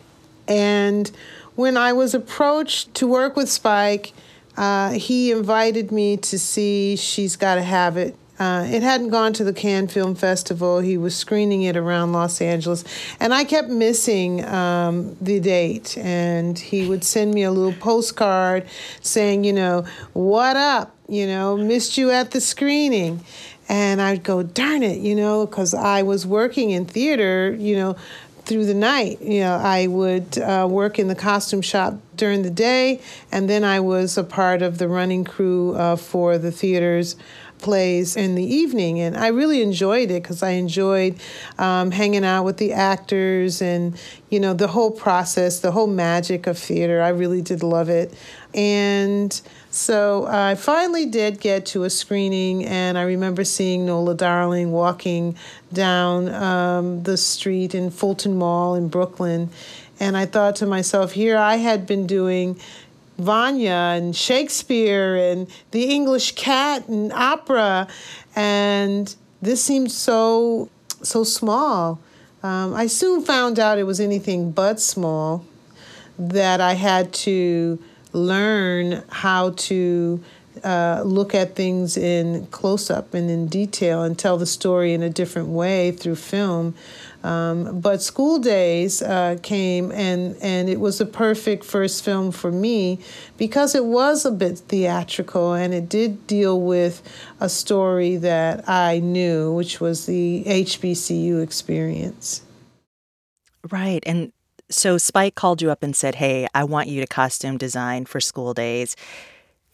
[0.50, 1.10] And
[1.54, 4.12] when I was approached to work with Spike,
[4.56, 8.16] uh, he invited me to see She's Gotta Have It.
[8.38, 10.80] Uh, it hadn't gone to the Cannes Film Festival.
[10.80, 12.84] He was screening it around Los Angeles.
[13.20, 15.98] And I kept missing um, the date.
[15.98, 18.66] And he would send me a little postcard
[19.02, 19.84] saying, you know,
[20.14, 20.96] what up?
[21.06, 23.22] You know, missed you at the screening.
[23.68, 27.96] And I'd go, darn it, you know, because I was working in theater, you know,
[28.50, 29.22] through the night.
[29.22, 33.62] You know, I would uh, work in the costume shop during the day, and then
[33.62, 37.14] I was a part of the running crew uh, for the theater's
[37.60, 38.98] plays in the evening.
[38.98, 41.20] And I really enjoyed it because I enjoyed
[41.58, 43.96] um, hanging out with the actors and,
[44.30, 47.02] you know, the whole process, the whole magic of theater.
[47.02, 48.12] I really did love it.
[48.54, 49.40] And
[49.70, 55.36] so I finally did get to a screening, and I remember seeing Nola Darling walking
[55.72, 59.50] down um, the street in Fulton Mall in Brooklyn.
[60.00, 62.58] And I thought to myself, here I had been doing
[63.18, 67.86] Vanya and Shakespeare and The English Cat and opera,
[68.34, 70.68] and this seemed so
[71.02, 72.00] so small.
[72.42, 75.44] Um, I soon found out it was anything but small.
[76.18, 77.78] That I had to
[78.12, 80.22] learn how to
[80.64, 85.02] uh, look at things in close up and in detail and tell the story in
[85.02, 86.74] a different way through film.
[87.22, 92.50] Um, but School Daze uh, came and, and it was a perfect first film for
[92.50, 92.98] me
[93.36, 97.02] because it was a bit theatrical and it did deal with
[97.38, 102.42] a story that I knew, which was the HBCU experience.
[103.70, 104.02] Right.
[104.06, 104.32] And
[104.70, 108.20] so Spike called you up and said, Hey, I want you to costume design for
[108.20, 108.96] school daze.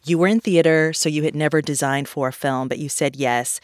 [0.05, 3.17] You were in theater, so you had never designed for a film, but you said
[3.17, 3.61] yes.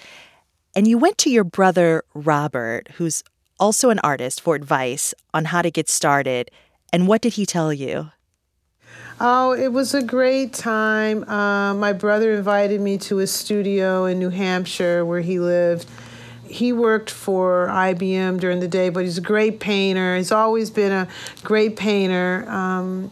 [0.74, 3.22] And you went to your brother, Robert, who's
[3.60, 6.50] also an artist, for advice on how to get started.
[6.92, 8.10] And what did he tell you?
[9.20, 11.22] Oh, it was a great time.
[11.28, 15.86] Uh, my brother invited me to his studio in New Hampshire where he lived.
[16.52, 20.16] He worked for IBM during the day, but he's a great painter.
[20.16, 21.08] He's always been a
[21.42, 22.44] great painter.
[22.46, 23.10] Um,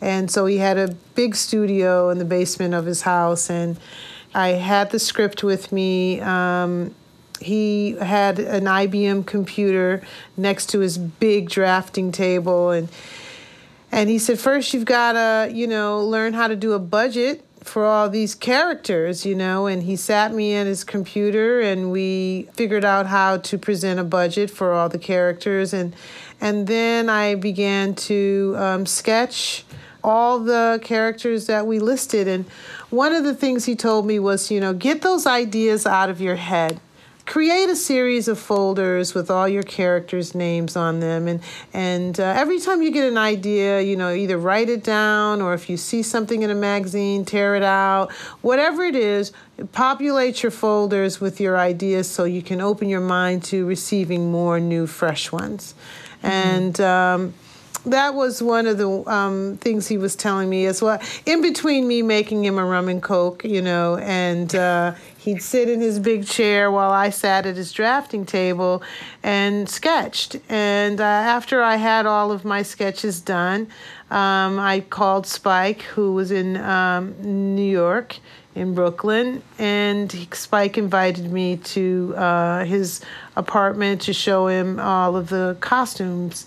[0.00, 3.78] and so he had a big studio in the basement of his house, and
[4.34, 6.20] I had the script with me.
[6.20, 6.92] Um,
[7.40, 10.02] he had an IBM computer
[10.36, 12.88] next to his big drafting table, and
[13.92, 17.44] and he said, first you've got to, you know, learn how to do a budget
[17.62, 19.66] for all these characters, you know.
[19.66, 24.04] And he sat me at his computer and we figured out how to present a
[24.04, 25.72] budget for all the characters.
[25.72, 25.94] And,
[26.40, 29.64] and then I began to um, sketch
[30.04, 32.26] all the characters that we listed.
[32.26, 32.44] And
[32.90, 36.20] one of the things he told me was, you know, get those ideas out of
[36.20, 36.80] your head.
[37.26, 41.40] Create a series of folders with all your characters' names on them, and
[41.72, 45.54] and uh, every time you get an idea, you know, either write it down or
[45.54, 48.12] if you see something in a magazine, tear it out.
[48.42, 49.32] Whatever it is,
[49.72, 54.60] populate your folders with your ideas so you can open your mind to receiving more
[54.60, 55.74] new, fresh ones,
[56.22, 56.80] and.
[56.80, 57.34] Um,
[57.86, 61.00] that was one of the um, things he was telling me as well.
[61.26, 65.68] In between me making him a rum and coke, you know, and uh, he'd sit
[65.68, 68.82] in his big chair while I sat at his drafting table
[69.22, 70.36] and sketched.
[70.48, 73.68] And uh, after I had all of my sketches done,
[74.10, 77.14] um, I called Spike, who was in um,
[77.54, 78.16] New York,
[78.54, 83.00] in Brooklyn, and Spike invited me to uh, his
[83.36, 86.46] apartment to show him all of the costumes.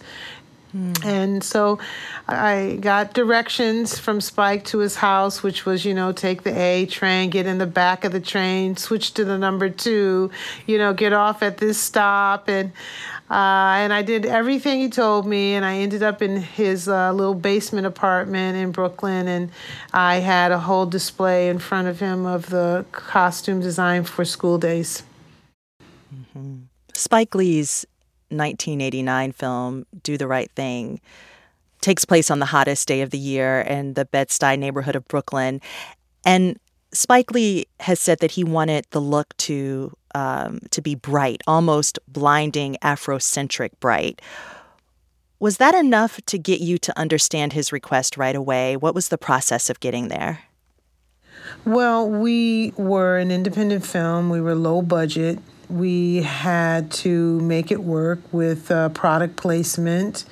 [1.06, 1.80] And so
[2.28, 6.86] I got directions from Spike to his house, which was, you know, take the A
[6.86, 10.32] train, get in the back of the train, switch to the number two,
[10.66, 12.50] you know, get off at this stop.
[12.50, 12.74] And,
[13.30, 15.54] uh, and I did everything he told me.
[15.54, 19.30] And I ended up in his uh, little basement apartment in Brooklyn.
[19.30, 19.52] And
[19.94, 24.58] I had a whole display in front of him of the costume design for school
[24.58, 25.04] daze.
[26.94, 27.86] Spike Lee's
[28.38, 31.00] 1989 film, Do the Right Thing,
[31.82, 35.62] takes place on the hottest day of the year in the Bed-Stuy neighborhood of Brooklyn.
[36.26, 36.60] And
[36.94, 42.00] Spike Lee has said that he wanted the look to um, to be bright, almost
[42.08, 44.22] blinding Afrocentric bright.
[45.40, 48.78] Was that enough to get you to understand his request right away?
[48.78, 50.40] What was the process of getting there?
[51.66, 54.30] Well, we were an independent film.
[54.30, 55.40] We were low budget.
[55.70, 60.26] We had to make it work with uh, product placement.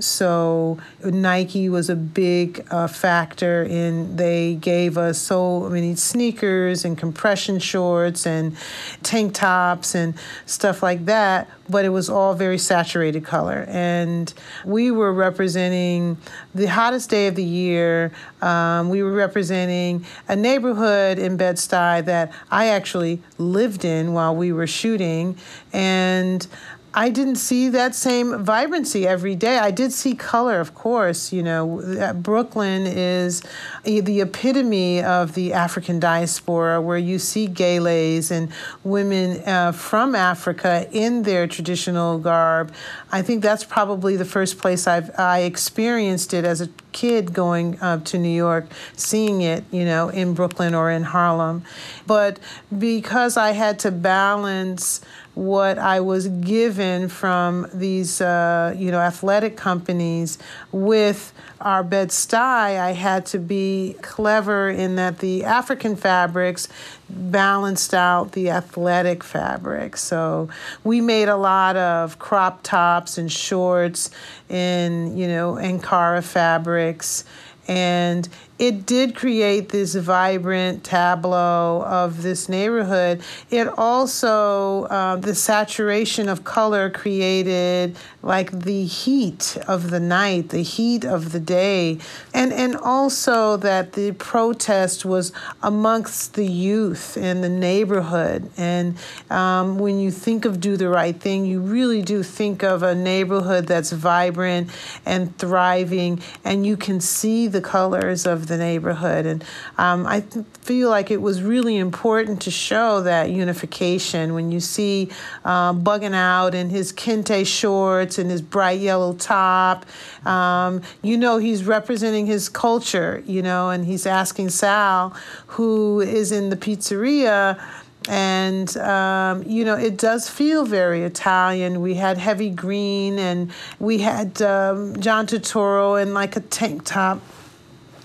[0.00, 4.16] So Nike was a big uh, factor in.
[4.16, 8.56] They gave us so many sneakers and compression shorts and
[9.02, 10.14] tank tops and
[10.46, 11.48] stuff like that.
[11.70, 14.32] But it was all very saturated color, and
[14.64, 16.16] we were representing
[16.54, 18.10] the hottest day of the year.
[18.40, 24.34] Um, we were representing a neighborhood in Bed Stuy that I actually lived in while
[24.34, 25.36] we were shooting,
[25.72, 26.46] and
[26.94, 29.58] I didn't see that same vibrancy every day.
[29.58, 31.32] I did see color, of course.
[31.32, 33.42] You know, Brooklyn is
[33.84, 38.50] the epitome of the African diaspora, where you see geles and
[38.84, 42.72] women uh, from Africa in their traditional garb.
[43.12, 47.78] I think that's probably the first place I've I experienced it as a kid going
[47.80, 51.62] up to New York, seeing it, you know, in Brooklyn or in Harlem.
[52.06, 52.38] But
[52.76, 55.00] because I had to balance
[55.38, 60.36] what I was given from these, uh, you know, athletic companies
[60.72, 66.66] with our Bed I had to be clever in that the African fabrics
[67.08, 70.02] balanced out the athletic fabrics.
[70.02, 70.48] So
[70.82, 74.10] we made a lot of crop tops and shorts
[74.48, 77.24] in, you know, Ankara fabrics.
[77.68, 78.28] And
[78.58, 83.22] it did create this vibrant tableau of this neighborhood.
[83.50, 90.62] It also, uh, the saturation of color created like the heat of the night, the
[90.62, 91.98] heat of the day,
[92.34, 95.32] and, and also that the protest was
[95.62, 98.50] amongst the youth in the neighborhood.
[98.56, 98.96] And
[99.30, 102.94] um, when you think of Do the Right Thing, you really do think of a
[102.94, 104.70] neighborhood that's vibrant
[105.06, 109.26] and thriving, and you can see the colors the neighborhood.
[109.26, 109.44] And
[109.76, 114.60] um, I th- feel like it was really important to show that unification when you
[114.60, 115.10] see
[115.44, 119.86] um, Bugging Out in his kente shorts and his bright yellow top.
[120.26, 126.32] Um, you know, he's representing his culture, you know, and he's asking Sal, who is
[126.32, 127.60] in the pizzeria
[128.08, 131.80] and um, you know it does feel very Italian.
[131.80, 137.20] We had heavy green, and we had um, John Turturro in like a tank top,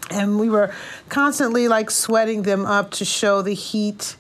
[0.10, 0.74] and we were
[1.10, 4.16] constantly like sweating them up to show the heat.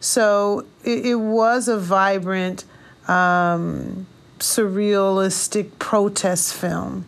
[0.00, 2.64] So it, it was a vibrant,
[3.08, 4.06] um,
[4.38, 7.06] surrealistic protest film,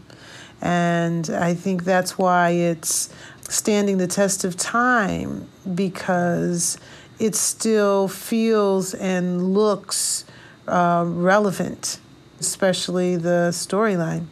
[0.61, 3.11] and I think that's why it's
[3.49, 6.79] standing the test of time because
[7.19, 10.25] it still feels and looks
[10.67, 11.99] uh, relevant,
[12.41, 14.27] especially the storyline.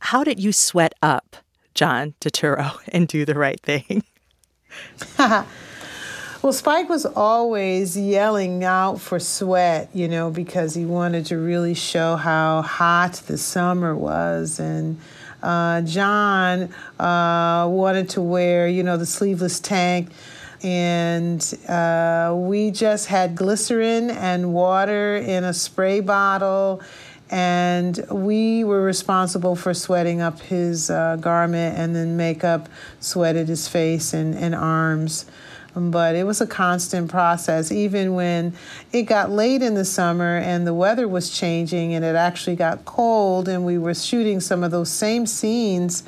[0.00, 1.36] How did you sweat up
[1.78, 4.02] John Turturro and do the right thing?
[6.40, 11.74] Well, Spike was always yelling out for sweat, you know, because he wanted to really
[11.74, 14.60] show how hot the summer was.
[14.60, 15.00] And
[15.42, 20.10] uh, John uh, wanted to wear, you know, the sleeveless tank
[20.62, 26.82] and uh, we just had glycerin and water in a spray bottle
[27.30, 32.68] and we were responsible for sweating up his uh, garment and then makeup
[33.00, 35.26] sweated his face and, and arms.
[35.76, 37.70] But it was a constant process.
[37.70, 38.54] Even when
[38.92, 42.84] it got late in the summer and the weather was changing and it actually got
[42.84, 46.02] cold and we were shooting some of those same scenes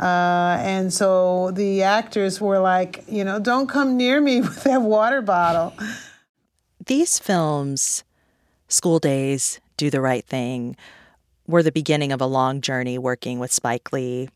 [0.00, 4.80] uh, and so the actors were like you know don't come near me with that
[4.80, 5.74] water bottle.
[6.86, 8.02] These films,
[8.68, 10.76] School Daze, Do the Right Thing,
[11.46, 14.28] were the beginning of a long journey working with Spike Lee.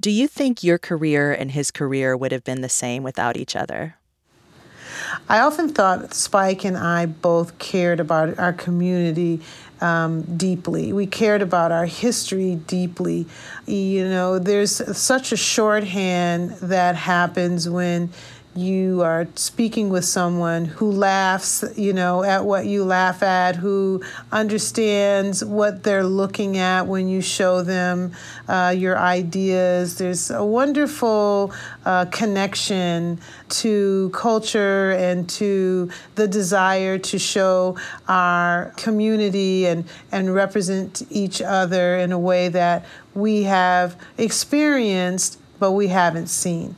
[0.00, 3.54] Do you think your career and his career would have been the same without each
[3.54, 3.96] other?
[5.28, 9.42] I often thought Spike and I both cared about our community
[9.82, 10.94] um, deeply.
[10.94, 13.26] We cared about our history deeply.
[13.66, 18.08] You know, there's such a shorthand that happens when
[18.56, 24.02] you are speaking with someone who laughs, you know, at what you laugh at, who
[24.32, 28.12] understands what they're looking at when you show them
[28.48, 29.98] uh, your ideas.
[29.98, 31.52] There's a wonderful
[31.84, 33.20] uh, connection
[33.50, 37.78] to culture and to the desire to show
[38.08, 42.84] our community and, and represent each other in a way that
[43.14, 46.74] we have experienced but we haven't seen.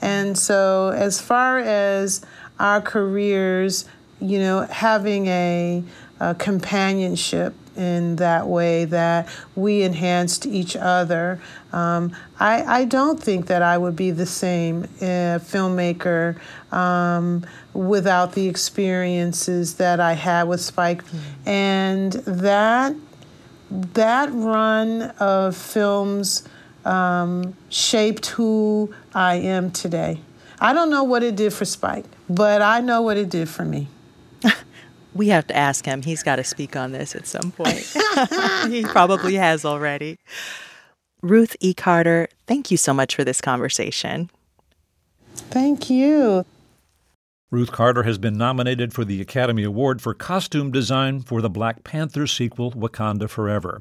[0.00, 2.24] And so, as far as
[2.58, 3.84] our careers,
[4.20, 5.82] you know, having a,
[6.20, 11.40] a, companionship in that way that we enhanced each other,
[11.72, 16.38] um, I, I, don't think that I would be the same uh, filmmaker
[16.72, 21.04] um, without the experiences that I had with Spike.
[21.04, 21.48] Mm-hmm.
[21.48, 22.94] And that
[23.70, 26.48] that run of films
[26.84, 30.20] um, shaped who I am today.
[30.60, 33.64] I don't know what it did for Spike, but I know what it did for
[33.64, 33.88] me.
[35.14, 36.02] we have to ask him.
[36.02, 37.78] He's got to speak on this at some point.
[38.68, 40.18] he probably has already.
[41.22, 41.74] Ruth E.
[41.74, 44.30] Carter, thank you so much for this conversation.
[45.34, 46.44] Thank you.
[47.50, 51.82] Ruth Carter has been nominated for the Academy Award for Costume Design for the Black
[51.82, 53.80] Panther sequel, Wakanda Forever.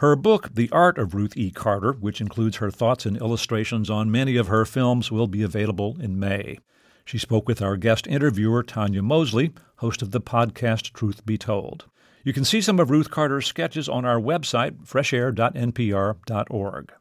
[0.00, 1.50] Her book, The Art of Ruth E.
[1.50, 5.98] Carter, which includes her thoughts and illustrations on many of her films, will be available
[6.00, 6.58] in May.
[7.04, 11.84] She spoke with our guest interviewer, Tanya Mosley, host of the podcast Truth Be Told.
[12.24, 16.92] You can see some of Ruth Carter's sketches on our website, freshair.npr.org.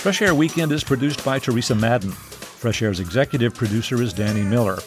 [0.00, 2.10] Fresh Air Weekend is produced by Teresa Madden.
[2.10, 4.78] Fresh Air's executive producer is Danny Miller.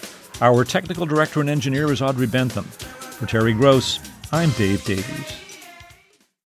[0.41, 2.63] Our technical director and engineer is Audrey Bentham.
[2.63, 3.99] For Terry Gross,
[4.31, 5.52] I'm Dave Davies.